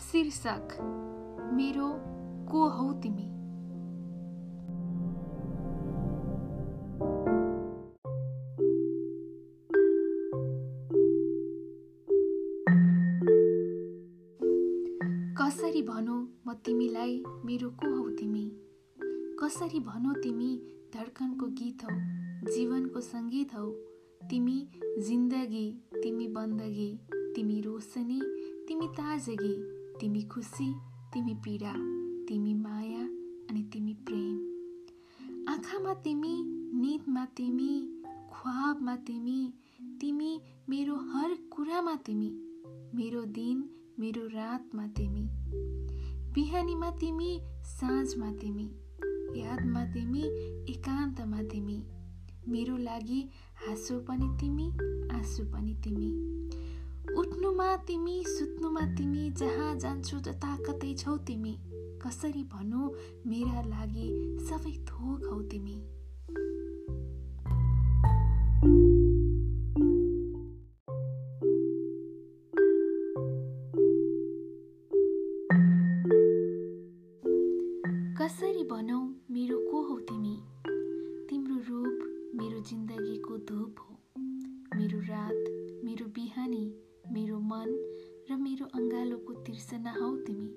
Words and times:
शीर्षक 0.00 0.68
मेरो 1.54 1.88
को 2.50 2.68
हौ 2.68 2.92
तिमी? 2.92 3.26
कसरी 15.36 15.82
भनौँ 15.82 16.42
म 16.46 16.54
तिमीलाई 16.54 17.22
मेरो 17.44 17.70
को 17.70 17.94
हौ 17.96 18.08
तिमी? 18.10 18.44
कसरी 19.42 19.80
भनौ 19.80 20.12
तिमी 20.12 20.62
धड्कनको 20.94 21.46
गीत 21.46 21.84
हौ 21.84 21.96
जीवनको 22.52 23.00
सङ्गीत 23.00 23.54
हौ? 23.54 23.70
तिमी 24.30 24.68
जिन्दगी 24.98 25.66
तिमी 26.02 26.28
बन्दगी 26.28 27.00
तिमी 27.34 27.60
रोशनी 27.60 28.20
तिमी 28.68 28.88
ताजगी। 28.88 29.79
तिमी 30.00 30.22
खुसी 30.22 30.72
तिमी 31.14 31.34
पीडा 31.44 31.72
तिमी 32.28 32.52
माया 32.54 33.02
अनि 33.50 33.62
तिमी 33.72 33.94
प्रेम 34.06 35.48
आँखामा 35.48 35.94
तिमी 35.94 36.34
निदमा 36.80 37.24
तिमी 37.36 37.72
ख्वाबमा 38.32 38.94
तिमी 39.06 39.40
तिमी 40.00 40.30
मेरो 40.68 40.94
हर 41.10 41.34
कुरामा 41.52 41.94
तिमी 42.06 42.30
मेरो 42.94 43.24
दिन 43.38 43.64
मेरो 44.00 44.26
रातमा 44.26 44.86
तिमी 44.96 45.28
बिहानीमा 46.34 46.90
तिमी 47.00 47.30
साँझमा 47.64 48.32
तिमी 48.32 48.68
यादमा 49.40 49.84
तिमी 49.84 50.22
एकान्तमा 50.72 51.42
तिमी 51.42 51.82
मेरो 52.48 52.76
लागि 52.76 53.20
हाँसो 53.66 53.98
पनि 54.00 54.28
तिमी 54.40 54.68
आँसु 55.16 55.44
पनि 55.44 55.74
तिमी 55.84 56.10
उठ्नुमा 57.60 57.76
तिमी 57.76 58.24
सुत्नुमा 58.26 58.80
तिमी 58.96 59.30
जहाँ 59.30 59.74
जान्छु 59.76 60.18
जता 60.20 60.56
कतै 60.56 60.92
छौ 60.94 61.16
तिमी। 61.28 61.52
कसरी 62.00 62.44
भनौँ 62.44 62.88
मेरा 63.26 63.60
लागि 63.62 64.08
सबै 64.48 64.72
थोक 64.88 65.24
हौ 65.24 65.40
तिमी। 65.42 65.76
कसरी 78.16 78.64
भनौ 78.64 79.00
मेरो 79.30 79.58
को 79.70 79.82
हौ 79.82 79.98
तिमी? 80.00 80.36
तिम्रो 81.28 81.56
रूप 81.68 81.98
मेरो 82.34 82.60
जिन्दगीको 82.60 83.36
धुप 83.48 83.74
हो। 83.80 83.98
मेरो 84.76 85.00
रात 85.12 85.42
मेरो 85.84 86.06
बिहानी 86.06 86.64
मेरो 87.12 87.38
मन 87.40 87.70
र 88.30 88.36
मेरो 88.36 88.66
अङ्गालोको 88.66 89.34
तिर्सना 89.34 89.92
हौ 89.92 90.16
तिमी। 90.16 90.50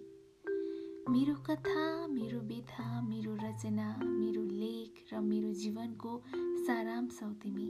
मेरो 1.09 1.33
कथा 1.35 2.07
मेरो 2.07 2.39
व्यथा 2.39 3.01
मेरो 3.01 3.35
रचना 3.35 3.87
मेरो 4.03 4.43
लेख 4.43 5.13
र 5.13 5.19
मेरो 5.19 5.53
जीवनको 5.53 6.11
सारांश 6.67 7.19
हौ 7.23 7.29
तिमी। 7.33 7.67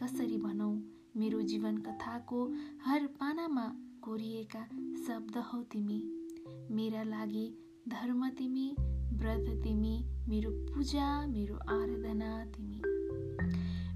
कसरी 0.00 0.38
भनौ 0.38 0.70
मेरो 1.16 1.42
जीवन 1.42 1.78
कथाको 1.78 2.44
हर 2.84 3.06
पानामा 3.06 3.66
कोरिएका 4.02 4.64
शब्द 5.06 5.36
हौ 5.36 5.62
तिमी। 5.62 6.00
मेरा 6.70 7.02
लागि 7.02 7.46
धर्म 7.88 8.28
तिमी 8.28 8.68
व्रत 9.12 9.62
तिमी 9.64 9.96
मेरो 10.28 10.50
पूजा 10.50 11.26
मेरो 11.26 11.54
आराधना 11.54 12.44
तिमी। 12.44 12.80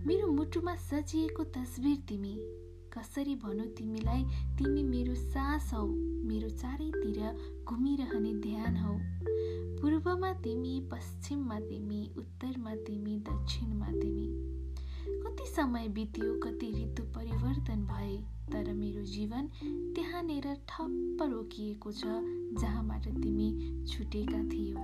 मेरो 0.07 0.27
मुटुमा 0.27 0.75
सजिएको 0.77 1.45
तस्बिर 1.45 1.97
तिमी। 2.09 2.35
कसरी 2.99 3.35
भनौ 3.35 3.65
तिमीलाई? 3.65 4.25
तिमी 4.59 4.83
मेरो 4.83 5.15
सास 5.15 5.71
हौ 5.75 5.87
मेरो 6.29 6.49
चारैतिर 6.49 7.21
घुमिरहने 7.69 8.35
ध्यान 8.35 8.77
हौ। 8.77 8.97
पूर्वमा 9.81 10.33
तिमी 10.33 10.81
पश्चिममा 10.81 11.61
तिमी 11.61 12.11
उत्तरमा 12.19 12.75
तिमी 12.75 13.17
दक्षिणमा 13.19 13.87
तिमी। 13.87 14.29
कति 15.23 15.45
समय 15.47 15.89
बित्यो 15.89 16.35
कति 16.35 16.71
ऋतु 16.83 17.03
परिवर्तन 17.03 17.87
भए 17.87 18.17
तर 18.53 18.73
मेरो 18.75 19.03
जीवन 19.03 19.49
त्यहाँनिर 19.95 20.55
ठप्प 20.69 21.23
रोकिएको 21.23 21.93
छ 21.93 22.05
जहाँबाट 22.61 23.09
तिमी 23.09 23.49
छुटेका 23.87 24.43
थियौ। 24.43 24.77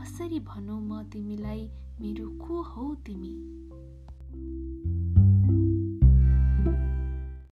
कसरी 0.00 0.40
भनौँ 0.40 0.80
म 0.80 1.02
तिमीलाई 1.02 1.70
मेरो 2.00 2.28
को 2.28 2.62
हौ 2.62 2.94
तिमी? 2.94 3.49